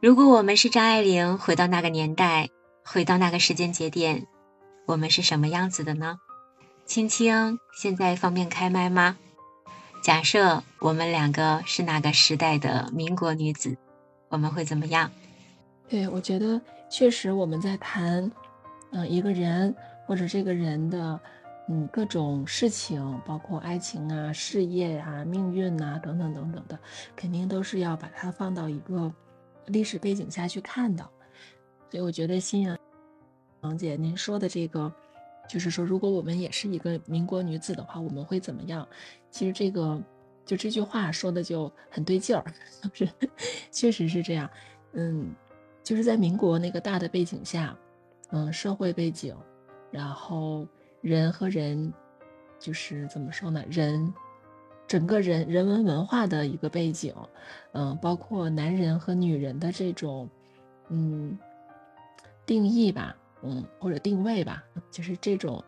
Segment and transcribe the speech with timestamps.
[0.00, 2.48] 如果我们是张爱玲，回到那个年代，
[2.82, 4.26] 回到那个时间节点，
[4.86, 6.18] 我们是什么样子的呢？
[6.86, 9.18] 青青，现在方便开麦吗？
[10.02, 13.76] 假设我们两个是那个时代的民国女子，
[14.30, 15.10] 我们会怎么样？
[15.86, 16.58] 对，我觉得
[16.88, 18.32] 确实我们在谈，
[18.92, 19.76] 嗯，一个人
[20.06, 21.20] 或者这个人的，
[21.68, 26.78] 嗯，各种事情，包括爱情啊、事业啊、命运呐等等等等的，
[27.14, 29.12] 肯定都是要把它放到一个。
[29.66, 31.02] 历史背景下去看的，
[31.90, 32.78] 所以我觉得新阳
[33.60, 34.92] 王姐您说的这个，
[35.48, 38.86] 就是说如果我们也是一个民国女子的话，我们会怎么样？
[39.30, 40.02] 其实这个
[40.44, 42.44] 就这句话说的就很对劲儿，
[42.92, 43.08] 是
[43.70, 44.50] 确实是这样。
[44.92, 45.34] 嗯，
[45.84, 47.76] 就是在民国那个大的背景下，
[48.30, 49.36] 嗯，社会背景，
[49.90, 50.66] 然后
[51.00, 51.92] 人和人，
[52.58, 53.64] 就是怎么说呢？
[53.68, 54.12] 人。
[54.90, 57.14] 整个人人文文化的一个背景，
[57.70, 60.28] 嗯，包括男人和女人的这种，
[60.88, 61.38] 嗯，
[62.44, 65.62] 定义吧，嗯，或者定位吧，就是这种，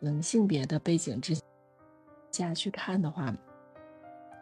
[0.00, 1.36] 嗯，性别的背景之
[2.32, 3.36] 下去看的话，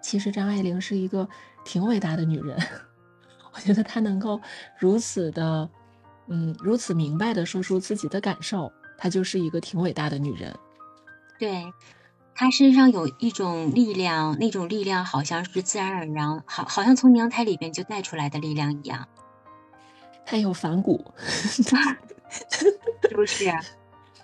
[0.01, 1.29] 其实张爱玲是一个
[1.65, 2.57] 挺伟大的女人。
[3.53, 4.41] 我觉得她能够
[4.79, 5.69] 如此的，
[6.29, 10.57] 嗯，如此明白的说出自己的感受，她就是一个挺伟大的女人。
[11.37, 11.65] 对。
[12.35, 19.09] 他身上有一种力量，那种力量好像是自然而然，好，好像从娘胎里边就带出来的力量一样。
[20.27, 21.63] 他有反骨， 是
[23.15, 23.53] 不是？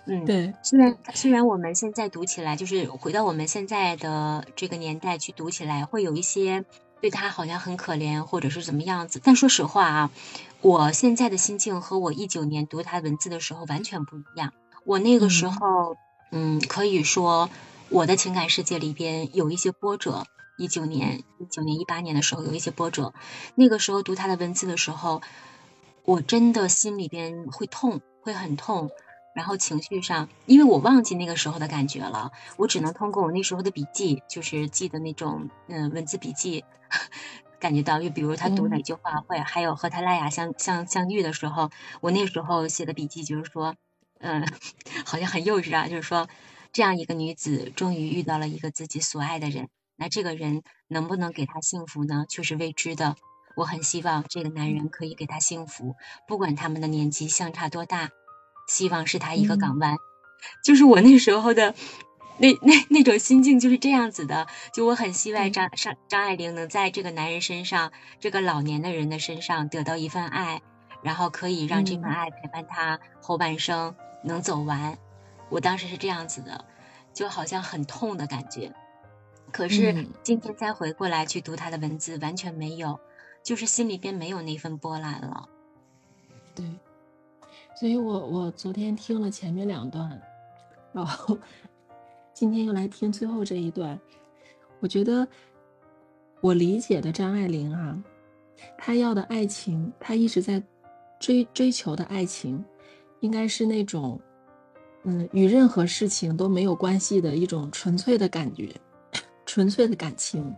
[0.07, 0.53] 嗯，对。
[0.63, 6.65] 虽然虽然我们现在读起来，就是回到我们现在的这个年代去读起来，会有一些
[6.99, 9.21] 对他好像很可怜，或者是怎么样子。
[9.23, 10.11] 但说实话啊，
[10.61, 14.51] 我现在的心境和我一九年读他文字的时候完全不一样。
[14.83, 15.95] 我那个时候，
[16.31, 17.49] 嗯，可以说。
[17.91, 20.25] 我的情感世界里边有一些波折，
[20.57, 23.13] 一九年、一九年、一八年的时候有一些波折。
[23.53, 25.21] 那个时候读他的文字的时候，
[26.05, 28.89] 我真的心里边会痛，会很痛。
[29.35, 36.63] 然后情绪上，因为我忘记那个时候的感觉了，我只能通过我那时候的笔记，就是记的那种嗯文字笔记，
[37.59, 37.99] 感觉到。
[38.01, 41.69] 就比如他读哪句话，会还有和他拉雅相相相遇的时候，
[41.99, 43.75] 我那时候写的笔记就是说，
[44.19, 44.47] 嗯，
[45.05, 46.29] 好像很幼稚啊，就是说。
[46.73, 49.67] 这样一个女子终于遇到了一个自己所爱的人，
[49.97, 52.25] 那这个人能不能给她幸福呢？
[52.29, 53.15] 却是未知的。
[53.57, 55.95] 我很希望这个男人可以给她幸福，
[56.27, 58.09] 不管他们的年纪相差多大，
[58.69, 59.97] 希望是他一个港湾。
[60.63, 61.75] 就是我那时候的
[62.37, 64.47] 那那那种心境就是这样子的。
[64.73, 70.61] 就我很希望张张张爱玲能在这个男人身上，这个老年的人的身上得到一份爱，
[71.03, 73.93] 然后可以让这份爱陪伴他后半生，
[74.23, 74.97] 能走完。
[75.51, 76.63] 我当时是这样子的，
[77.13, 78.73] 就好像很痛的感觉，
[79.51, 82.97] 可是今天再回过来去读他的文字，完全没有，
[83.43, 85.49] 就是心里边没有那份波澜了。
[86.55, 86.65] 对，
[87.75, 90.21] 所以我我昨天听了前面两段，
[90.93, 91.37] 然后
[92.33, 93.99] 今天又来听最后这一段，
[94.79, 95.27] 我觉得
[96.39, 98.01] 我理解的张爱玲啊，
[98.77, 100.63] 她要的爱情，她一直在
[101.19, 102.63] 追追求的爱情，
[103.19, 104.17] 应该是那种。
[105.03, 108.71] 嗯，与任何事情都没有关系的一种纯粹的感觉，
[109.47, 110.55] 纯粹的感情，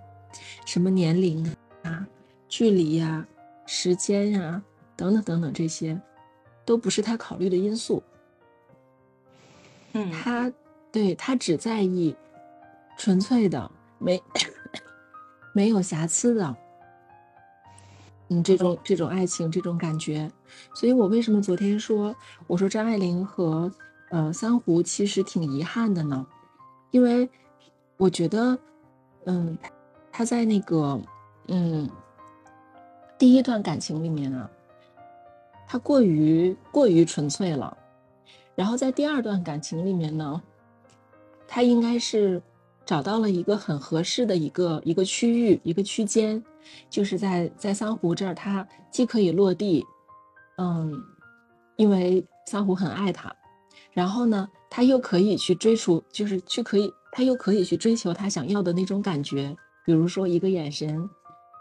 [0.65, 1.49] 什么年龄
[1.83, 2.05] 啊、
[2.49, 3.25] 距离呀、
[3.65, 4.61] 时间呀，
[4.97, 5.97] 等等等等，这些
[6.65, 8.03] 都不是他考虑的因素。
[9.93, 10.51] 嗯，他
[10.91, 12.13] 对他只在意
[12.97, 14.21] 纯粹的、没
[15.53, 16.57] 没有瑕疵的，
[18.27, 20.29] 嗯，这种这种爱情，这种感觉。
[20.75, 22.13] 所以我为什么昨天说，
[22.45, 23.71] 我说张爱玲和。
[24.13, 26.23] 呃，三胡其实挺遗憾的呢，
[26.91, 27.27] 因为
[27.97, 28.55] 我觉得，
[29.25, 29.57] 嗯，
[30.11, 31.01] 他在那个，
[31.47, 31.89] 嗯，
[33.17, 34.47] 第一段感情里面啊，
[35.65, 37.75] 他过于过于纯粹了，
[38.53, 40.39] 然后在第二段感情里面呢，
[41.47, 42.39] 他应该是
[42.85, 46.43] 找到了一个很合适的一个一个区域一个区间，
[46.87, 49.83] 就是在在三胡这儿，他既可以落地，
[50.59, 51.03] 嗯，
[51.77, 53.35] 因为三胡很爱他。
[53.93, 59.55] 然后呢，他又可以去追逐，就是去可以，他又可以去追求他想要的那种感觉，
[59.85, 61.09] 比如说一个眼神，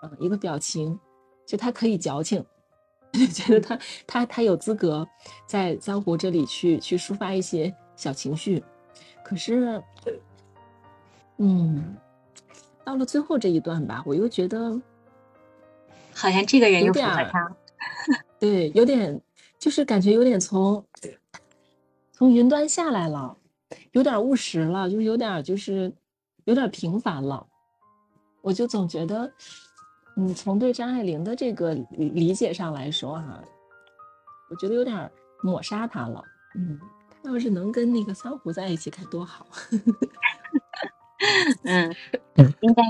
[0.03, 0.99] 嗯，一个表情，
[1.47, 2.43] 就他可以矫情，
[3.35, 5.07] 觉得他他他有资格
[5.47, 8.65] 在江湖这里去去抒发一些小情绪。
[9.23, 9.83] 可是，
[11.37, 11.95] 嗯，
[12.83, 14.81] 到了最后这一段吧，我又觉得
[16.15, 17.55] 好像这个人又符合他，
[18.41, 19.21] 对，有点
[19.59, 20.83] 就是感觉有点从。
[22.23, 23.37] 从云端下来了，
[23.91, 25.93] 有点务实了，就有点就是
[26.45, 27.45] 有点平凡了。
[28.43, 29.33] 我就总觉得，
[30.17, 33.43] 嗯，从对张爱玲的这个理解上来说哈，
[34.49, 35.11] 我觉得有点
[35.43, 36.23] 抹杀她了。
[36.55, 36.79] 嗯，
[37.11, 39.45] 她要是能跟那个桑湖在一起，该多好。
[41.65, 41.93] 嗯，
[42.61, 42.83] 应该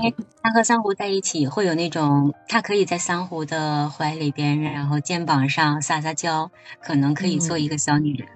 [0.43, 6.51] 他和三湖在一起会有那种，他可以在三湖的怀里边，然后肩膀上撒撒娇，
[6.83, 8.27] 可能可以做一个小女人。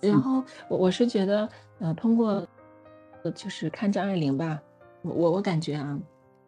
[0.00, 1.48] 对，然后我我是觉得，
[1.78, 2.46] 呃，通过
[3.34, 4.60] 就是看张爱玲吧，
[5.02, 5.98] 我我感觉啊。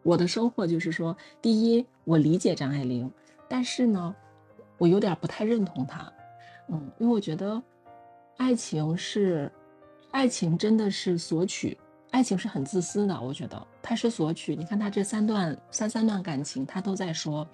[0.03, 3.11] 我的收获就是说，第一，我理解张爱玲，
[3.49, 4.15] 但是呢，
[4.77, 6.09] 我有点不太认同她，
[6.69, 7.61] 嗯，因为我觉得，
[8.37, 9.51] 爱情是，
[10.11, 11.77] 爱情真的是索取，
[12.11, 14.55] 爱情是很自私的，我觉得他是索取。
[14.55, 17.45] 你看他这三段三三段感情，他都在说，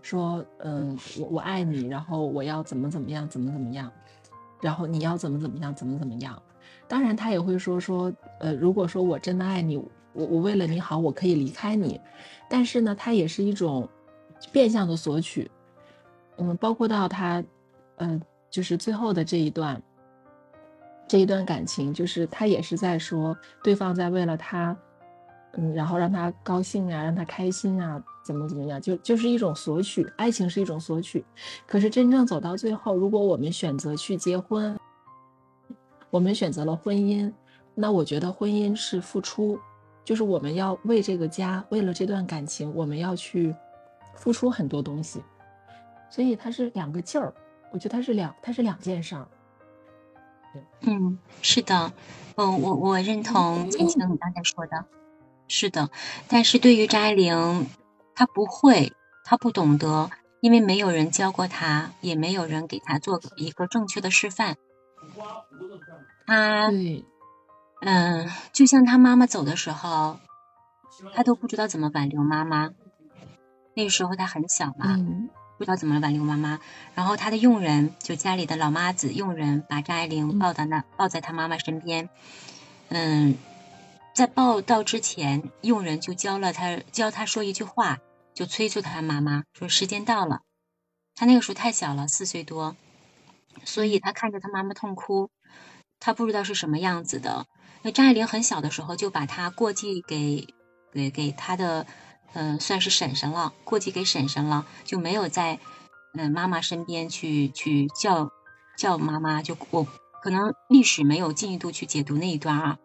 [0.00, 3.92] 说，嗯，我我爱你，然后我要怎么怎么样，怎么怎么样，
[4.60, 6.40] 然后你要怎么怎么样，怎么怎么样。
[6.86, 9.82] 当然他也会说说，呃，如果说我真的爱你。
[10.12, 12.00] 我我为了你好，我可以离开你，
[12.48, 13.88] 但是呢，他也是一种
[14.50, 15.48] 变相的索取，
[16.36, 17.40] 嗯，包括到他，
[17.98, 18.20] 嗯，
[18.50, 19.80] 就是最后的这一段，
[21.06, 24.76] 这一段感情，就是他也是在说对方在为了他，
[25.52, 31.24] 嗯，然后让他高兴啊，让他开心啊，怎么怎么样，就就是一种索取，爱情是一种索取，
[31.66, 34.78] 可是真正走到最后，如果我们选择去结婚，
[36.10, 37.32] 我们选择了婚姻，
[37.74, 39.58] 那我觉得婚姻是付出。
[40.02, 43.54] 就是我们要为这个家，为了这段感情，我们要去
[44.16, 45.22] 付出很多东西，
[46.08, 47.32] 所以它是两个劲儿。
[47.70, 49.28] 我觉得它是两，它是两件事儿。
[50.80, 51.92] 嗯，是的，
[52.36, 54.84] 嗯，我我认同青青你刚才说的，
[55.50, 55.90] 是的。
[56.28, 57.66] 但是对于张爱玲，
[58.14, 58.92] 她不会，
[59.24, 60.10] 她不懂得，
[60.40, 64.56] 因为没有人教过她，也没有人给她做一个正确的示范。
[66.26, 67.04] 她对。
[67.82, 70.18] 嗯，就像她妈妈走的时候，
[71.14, 72.70] 她都不知道怎么挽留妈妈。
[73.74, 74.98] 那时候她很小嘛，
[75.58, 76.60] 不知道怎么挽留妈妈。
[76.94, 82.10] 然后她的佣人，就家里的老妈子佣人，把张爱玲抱到那，抱在她妈妈身边。
[82.90, 83.36] 嗯，
[84.20, 88.00] 在报到之前，佣人就教了他，教他说一句话，
[88.34, 90.42] 就催促他妈妈说时间到了。
[91.14, 92.76] 他那个时候太小了，四岁多，
[93.64, 95.30] 所以他看着他妈妈痛哭，
[95.98, 97.46] 他不知道是什么样子的。
[97.80, 100.46] 那张爱玲很小的时候就把她过继给
[100.92, 101.86] 给给她的，
[102.34, 105.58] 嗯，算是婶婶了，过继给婶婶了，就没有在
[106.12, 108.30] 嗯妈妈身边去去叫
[108.76, 109.40] 叫妈妈。
[109.40, 109.86] 就我
[110.22, 112.78] 可能历史没有进一步去解读那一段啊，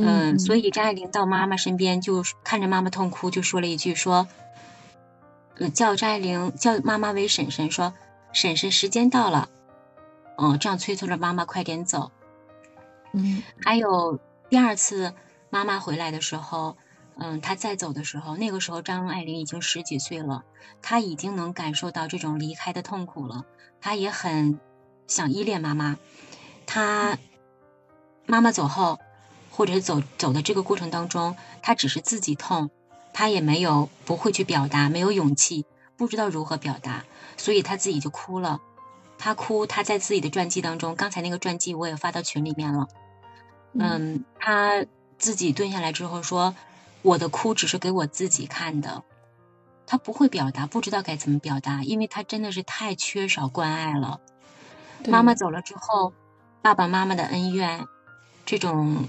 [0.00, 4.28] 嗯，所以张爱玲到妈妈身边就看着妈妈痛哭，就说了一句说，
[5.74, 7.92] 叫张爱玲叫妈妈为婶婶，说
[8.32, 9.48] 婶婶时间到了，
[10.36, 12.12] 嗯，这样催促着妈妈快点走。
[13.12, 15.14] 嗯，还有第二次
[15.50, 16.76] 妈妈回来的时候，
[17.16, 20.44] 嗯，她再走的时候，那个时候张爱玲已经十几岁了，
[20.80, 23.44] 她已经能感受到这种离开的痛苦了，
[23.80, 24.60] 她也很
[25.08, 25.98] 想依恋妈妈。
[26.66, 27.18] 她
[28.26, 29.00] 妈妈走后，
[29.58, 32.70] 或者走走的这个过程当中，他只是自己痛，
[33.12, 35.66] 他也没有不会去表达，没有勇气，
[35.96, 37.04] 不知道如何表达，
[37.36, 38.60] 所以他自己就哭了。
[39.18, 42.86] 他哭，他在自己的传记当中，刚才那个传记我也发到群里面了。
[43.72, 44.86] 嗯，他
[45.18, 46.54] 自己蹲下来之后说
[47.02, 49.02] ：“我的哭只是给我自己看的。”
[49.88, 54.20] 他不会表达，不知道该怎么表达，因为他真的是太缺少关爱了。
[55.08, 56.12] 妈妈走了之后，
[56.62, 57.86] 爸爸妈妈的恩怨，
[58.46, 59.08] 这种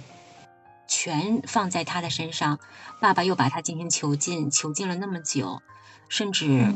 [0.89, 2.60] 全放在他的身上。
[3.00, 5.62] 爸爸又把他进行囚禁，囚禁了那么久，
[6.10, 6.74] 甚至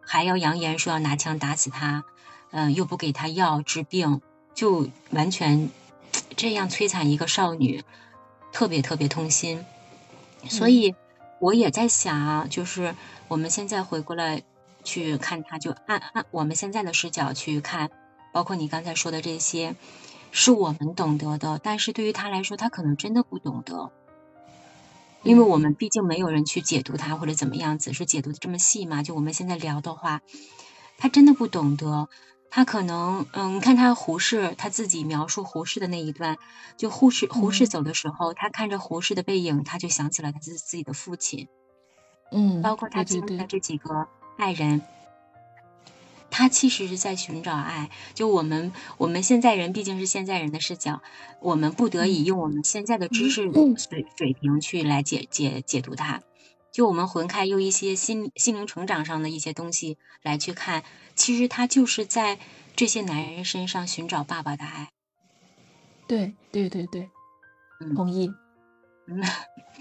[0.00, 2.04] 还要扬言说要拿枪打死他。
[2.52, 4.22] 嗯，又不给他药治病，
[4.54, 5.68] 就完全
[6.36, 7.82] 这样摧残一个少女，
[8.52, 9.66] 特别特别痛心。
[10.48, 10.94] 所以
[11.40, 12.94] 我也在想啊，就是
[13.26, 14.42] 我们现在回过来
[14.84, 17.90] 去看他，就按按我们现在的视角去看，
[18.32, 19.74] 包括你刚才说的这些，
[20.38, 23.90] 是我们懂得的，但是对于他来说，他可能真的不懂得，
[25.22, 29.02] 因为我们毕竟没有人去解读他或者怎么样子，是解读的这么细嘛。
[29.02, 30.20] 就我们现在聊的话，
[30.98, 32.10] 他真的不懂得。
[32.50, 36.36] 他可能，嗯，你看他胡适他自己描述胡适的那一段，
[36.76, 41.48] 就胡适胡适走的时候，他看着胡适的背影，他就想起了他自自己的父亲，
[42.30, 44.82] 嗯，包括他经历的这几个爱人，
[46.36, 47.88] 他其实是在寻找爱。
[48.12, 51.00] 就我们我们现在人毕竟是现在人的视角，
[51.40, 56.20] 我们不得已用我们现在的知识水水平去来解解解读它。
[56.70, 62.38] 就我们魂开用一些心心灵成长上的一些东西来去看，其实他就是在
[62.76, 64.90] 这些男人身上寻找爸爸的爱。
[66.06, 67.08] 对对对对，
[67.94, 68.30] 同意。
[69.08, 69.24] 嗯，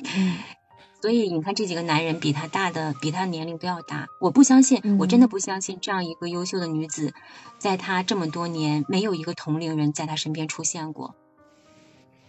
[1.01, 4.07] 所以你看这几个男人比他大的，比他年龄都要大。
[4.19, 7.13] 我不相信，我真的不相信这样一个优秀的女子，
[7.59, 11.13] 在他这么多年没有一个同龄人在他身边出现过。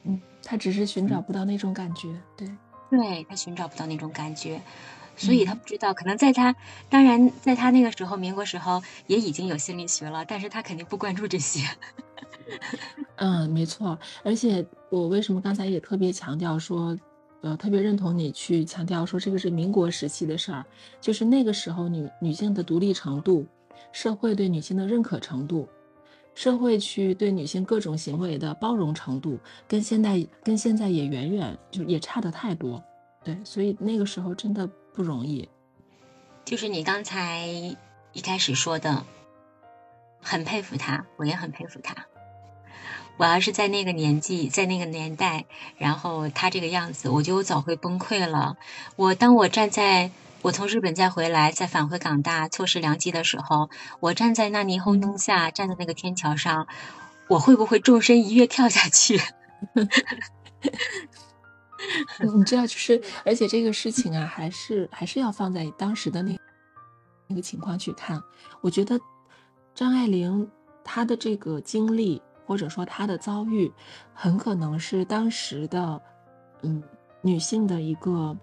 [0.05, 2.49] 嗯，他只是寻找不到那种感觉，对，
[2.91, 4.61] 对他寻找不到那种感觉，
[5.17, 5.95] 所以他不知道。
[5.95, 6.55] 可能在他，
[6.91, 11.67] 当然在他那个时候，民国时候也已经有心理学了，但是他肯定不关注这些。
[13.17, 13.99] 嗯，没错。
[14.23, 16.97] 而且我为什么刚才也特别强调说，
[17.43, 20.65] 呃，特别认同你去强调说这个是民国时期的事儿，
[21.01, 23.47] 就是那个时候女女性的独立程度，
[23.93, 25.69] 社会对女性的认可程度，
[26.35, 29.39] 社会去对女性各种行为的包容程度，
[29.69, 32.83] 跟现在跟现在也远远就也差的太多。
[33.23, 35.49] 对，所以那个时候真的不容易。
[36.45, 37.47] 就是你刚才
[38.13, 39.05] 一开始说的，
[40.21, 41.95] 很佩服她，我也很佩服她。
[43.19, 45.47] 我要是在那个年纪，在那个年代，
[45.79, 48.59] 然后他这个样子，我就早会崩溃了。
[48.97, 50.11] 我当我站在
[50.43, 53.71] 我从日本再回来，再返回港大，错失良机的时候，
[54.01, 56.67] 我站在那霓虹灯下，站在那个天桥上，
[57.29, 59.19] 我会不会纵身一跃跳下去？
[62.35, 66.39] 你知道，就是而且这个事情啊，还是还是要放在当时的那
[67.29, 68.23] 那个情况去看。
[68.61, 69.01] 我觉得
[69.75, 70.51] 张爱玲
[70.85, 72.21] 她的这个经历。
[72.47, 73.71] 或者说她的遭遇，
[74.15, 76.01] 很可能是当时的，
[76.63, 76.83] 嗯，
[77.21, 78.37] 女性的一个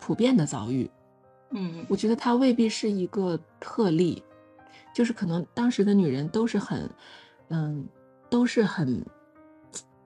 [0.00, 0.90] 普遍的遭遇。
[1.50, 4.22] 嗯，我觉得她未必是一个特例，
[4.94, 6.90] 就是可能当时的女人都是很，
[7.48, 7.86] 嗯，
[8.30, 9.04] 都是很，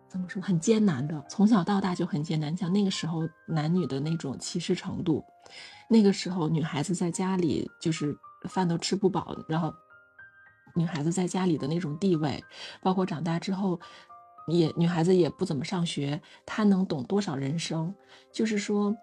[0.08, 2.54] 怎么说，很艰难的，从小到大就很艰难。
[2.56, 5.24] 像那个时候男女的那种歧视程度，
[5.88, 8.14] 那个时候女孩子在家里就是
[8.48, 9.72] 饭都吃不饱，然后。
[10.74, 12.42] 女孩子在家里的那种地位，
[12.80, 13.78] 包括长大之后，
[14.46, 17.94] 也女孩子也不怎么上学，她能懂多少人生？
[18.32, 18.96] 就是说，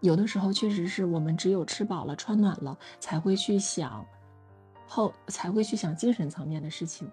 [0.00, 4.04] 有的时候确实是我们只有吃饱了、穿暖了，才会去想
[4.86, 7.10] 后，才会去想精神层面的事情。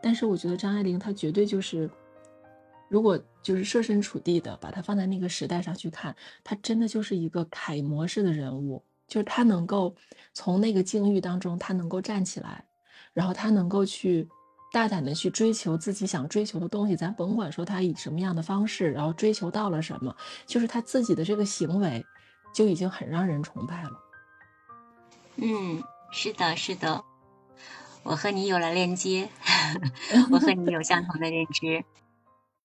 [0.00, 1.90] 但是我觉得张爱玲她绝对就是，
[2.88, 9.94] 如果就是设身处地的把她放在那个时代上去看，她真的就是一个楷模式的人物，就是她能够
[10.32, 12.64] 从那个境遇当中，她能够站起来。
[13.18, 14.28] 然后他能够去
[14.70, 20.14] 大胆的去追求自己想追求的东西，咱甭管说他以什么样的方式，然后追求到了什么，
[20.46, 22.06] 就是他自己的这个行为，
[22.54, 23.90] 就已经很让人崇拜了。
[25.34, 25.82] 嗯，
[26.12, 27.02] 是的，是的，
[28.04, 29.28] 我和你有了链接，
[30.30, 31.84] 我和你有相同的认知。